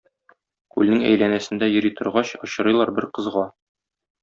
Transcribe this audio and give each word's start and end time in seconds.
Күлнең 0.75 1.03
әйләнәсендә 1.09 1.69
йөри 1.75 1.93
торгач, 2.01 2.33
очрыйлар 2.49 2.95
бер 2.99 3.09
кызга. 3.21 3.47